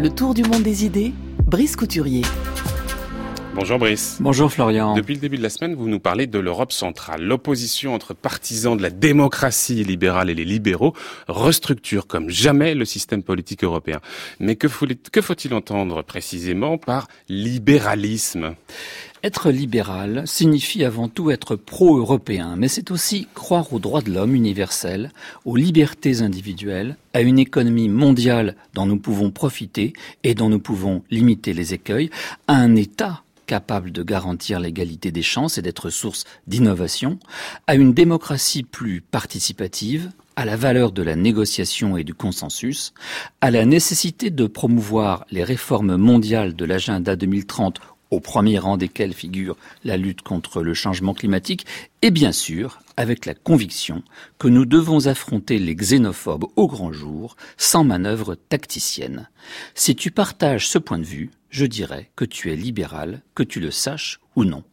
[0.00, 1.12] Le tour du monde des idées,
[1.44, 2.22] Brice Couturier.
[3.54, 4.16] Bonjour Brice.
[4.18, 4.94] Bonjour Florian.
[4.94, 7.22] Depuis le début de la semaine, vous nous parlez de l'Europe centrale.
[7.22, 10.94] L'opposition entre partisans de la démocratie libérale et les libéraux
[11.28, 14.00] restructure comme jamais le système politique européen.
[14.38, 18.54] Mais que faut-il entendre précisément par libéralisme?
[19.22, 24.34] Être libéral signifie avant tout être pro-européen, mais c'est aussi croire aux droits de l'homme
[24.34, 25.10] universels,
[25.44, 29.92] aux libertés individuelles, à une économie mondiale dont nous pouvons profiter
[30.24, 32.10] et dont nous pouvons limiter les écueils,
[32.48, 37.18] à un État capable de garantir l'égalité des chances et d'être source d'innovation,
[37.66, 42.94] à une démocratie plus participative, à la valeur de la négociation et du consensus,
[43.40, 49.14] à la nécessité de promouvoir les réformes mondiales de l'agenda 2030 au premier rang desquels
[49.14, 51.66] figure la lutte contre le changement climatique,
[52.02, 54.02] et bien sûr avec la conviction
[54.38, 59.28] que nous devons affronter les xénophobes au grand jour, sans manœuvre tacticienne.
[59.74, 63.58] Si tu partages ce point de vue, je dirais que tu es libéral, que tu
[63.60, 64.64] le saches ou non.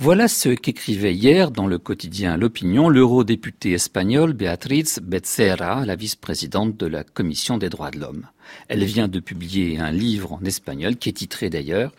[0.00, 6.86] Voilà ce qu'écrivait hier dans le quotidien L'Opinion l'eurodéputée espagnole Beatriz Becerra, la vice-présidente de
[6.86, 8.28] la Commission des droits de l'homme.
[8.68, 11.90] Elle vient de publier un livre en espagnol qui est titré d'ailleurs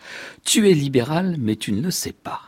[0.46, 2.40] Tu es libéral mais tu ne le sais pas.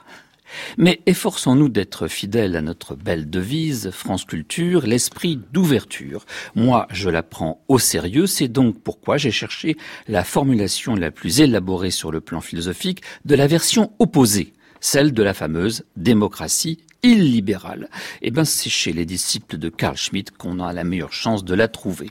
[0.79, 6.25] Mais efforçons-nous d'être fidèles à notre belle devise, France Culture, l'esprit d'ouverture.
[6.55, 9.77] Moi, je la prends au sérieux, c'est donc pourquoi j'ai cherché
[10.09, 15.23] la formulation la plus élaborée sur le plan philosophique de la version opposée, celle de
[15.23, 17.89] la fameuse démocratie illibérale.
[18.21, 21.55] Eh ben, c'est chez les disciples de Carl Schmitt qu'on a la meilleure chance de
[21.55, 22.11] la trouver.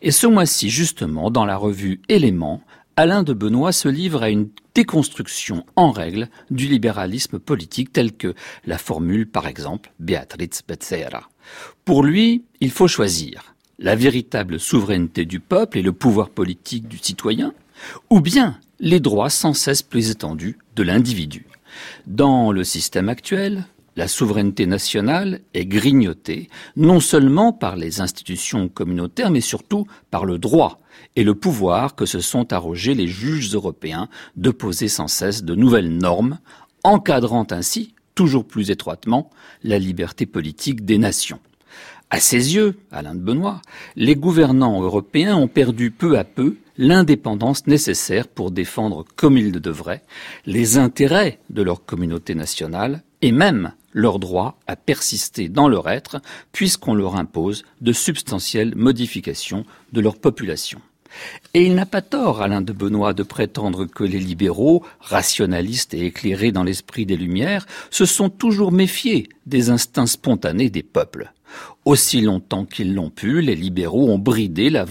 [0.00, 2.62] Et ce mois-ci, justement, dans la revue Éléments,
[2.96, 8.34] Alain de Benoît se livre à une déconstruction en règle du libéralisme politique tel que
[8.64, 11.28] la formule par exemple Beatriz Becerra.
[11.84, 16.96] Pour lui, il faut choisir la véritable souveraineté du peuple et le pouvoir politique du
[16.96, 17.52] citoyen,
[18.08, 21.46] ou bien les droits sans cesse plus étendus de l'individu.
[22.06, 23.64] Dans le système actuel,
[23.96, 30.38] la souveraineté nationale est grignotée non seulement par les institutions communautaires, mais surtout par le
[30.38, 30.80] droit,
[31.16, 35.54] et le pouvoir que se sont arrogés les juges européens de poser sans cesse de
[35.54, 36.38] nouvelles normes,
[36.84, 39.30] encadrant ainsi toujours plus étroitement
[39.62, 41.40] la liberté politique des nations.
[42.10, 43.60] À ses yeux, Alain de Benoît,
[43.96, 49.60] les gouvernants européens ont perdu peu à peu l'indépendance nécessaire pour défendre comme ils le
[49.60, 50.02] devraient
[50.44, 56.20] les intérêts de leur communauté nationale et même leur droit à persister dans leur être
[56.52, 60.80] puisqu'on leur impose de substantielles modifications de leur population.
[61.54, 66.04] Et il n'a pas tort, Alain de Benoît, de prétendre que les libéraux, rationalistes et
[66.06, 71.32] éclairés dans l'esprit des Lumières, se sont toujours méfiés des instincts spontanés des peuples.
[71.86, 74.84] Aussi longtemps qu'ils l'ont pu, les libéraux ont bridé la,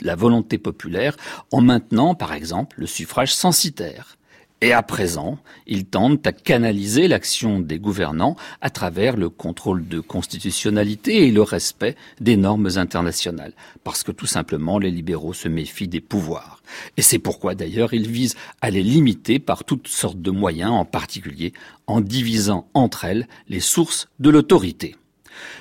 [0.00, 1.16] la volonté populaire
[1.52, 4.18] en maintenant, par exemple, le suffrage censitaire.
[4.60, 5.38] Et à présent,
[5.68, 11.42] ils tentent à canaliser l'action des gouvernants à travers le contrôle de constitutionnalité et le
[11.42, 13.52] respect des normes internationales.
[13.84, 16.60] Parce que tout simplement, les libéraux se méfient des pouvoirs.
[16.96, 20.84] Et c'est pourquoi d'ailleurs ils visent à les limiter par toutes sortes de moyens, en
[20.84, 21.52] particulier
[21.86, 24.96] en divisant entre elles les sources de l'autorité.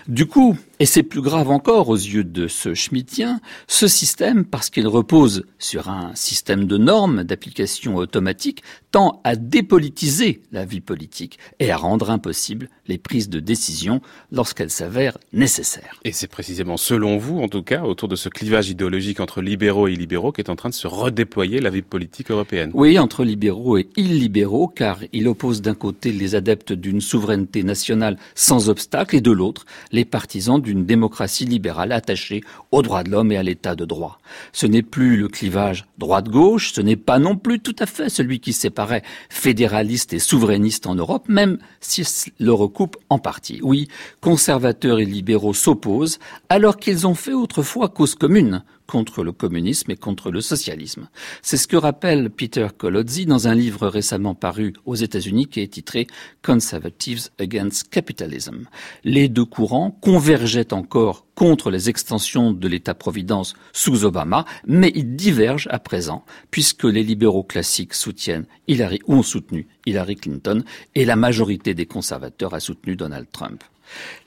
[0.07, 4.69] Du coup, et c'est plus grave encore aux yeux de ce schmittien, ce système, parce
[4.69, 8.61] qu'il repose sur un système de normes d'application automatique,
[8.91, 14.01] tend à dépolitiser la vie politique et à rendre impossible les prises de décision
[14.31, 15.99] lorsqu'elles s'avèrent nécessaires.
[16.03, 19.87] Et c'est précisément selon vous, en tout cas, autour de ce clivage idéologique entre libéraux
[19.87, 22.71] et illibéraux qu'est en train de se redéployer la vie politique européenne.
[22.73, 28.17] Oui, entre libéraux et illibéraux, car il oppose d'un côté les adeptes d'une souveraineté nationale
[28.35, 33.31] sans obstacle et de l'autre les partisans d'une démocratie libérale attachée aux droits de l'homme
[33.31, 34.19] et à l'état de droit.
[34.53, 38.39] Ce n'est plus le clivage droite-gauche, ce n'est pas non plus tout à fait celui
[38.39, 42.05] qui séparait fédéraliste et souverainiste en Europe, même s'il
[42.39, 43.59] le recoupe en partie.
[43.63, 43.88] Oui,
[44.22, 49.97] conservateurs et libéraux s'opposent alors qu'ils ont fait autrefois cause commune contre le communisme et
[49.97, 51.09] contre le socialisme.
[51.41, 55.73] C'est ce que rappelle Peter Colozzi dans un livre récemment paru aux États-Unis qui est
[55.73, 56.07] titré
[56.41, 58.63] Conservatives Against Capitalism.
[59.03, 65.67] Les deux courants convergeaient encore contre les extensions de l'État-providence sous Obama, mais ils divergent
[65.69, 70.63] à présent, puisque les libéraux classiques soutiennent Hillary ont soutenu Hillary Clinton,
[70.95, 73.63] et la majorité des conservateurs a soutenu Donald Trump.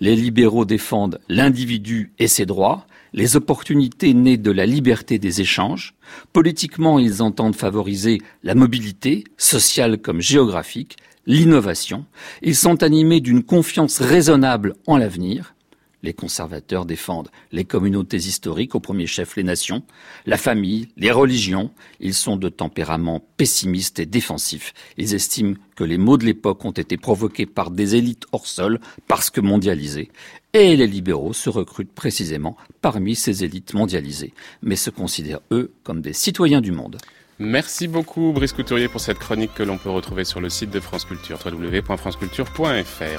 [0.00, 5.94] Les libéraux défendent l'individu et ses droits, les opportunités nées de la liberté des échanges.
[6.32, 10.96] Politiquement, ils entendent favoriser la mobilité, sociale comme géographique,
[11.26, 12.04] l'innovation.
[12.42, 15.54] Ils sont animés d'une confiance raisonnable en l'avenir.
[16.02, 19.82] Les conservateurs défendent les communautés historiques, au premier chef les nations,
[20.26, 21.70] la famille, les religions.
[22.00, 24.72] Ils sont de tempérament pessimiste et défensif.
[24.96, 28.80] Ils estiment que les maux de l'époque ont été provoqués par des élites hors sol
[29.08, 30.10] parce que mondialisées.
[30.52, 34.32] Et les libéraux se recrutent précisément parmi ces élites mondialisées,
[34.62, 36.98] mais se considèrent eux comme des citoyens du monde.
[37.38, 40.80] Merci beaucoup Brice Couturier pour cette chronique que l'on peut retrouver sur le site de
[40.80, 43.04] France Culture, www.franceculture.fr.